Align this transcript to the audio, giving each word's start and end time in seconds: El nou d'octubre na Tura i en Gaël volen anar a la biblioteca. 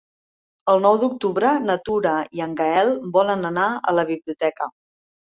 El 0.71 0.79
nou 0.83 0.95
d'octubre 1.01 1.49
na 1.65 1.75
Tura 1.89 2.13
i 2.37 2.41
en 2.45 2.55
Gaël 2.61 2.89
volen 3.17 3.49
anar 3.51 3.67
a 3.91 3.93
la 3.99 4.07
biblioteca. 4.09 4.69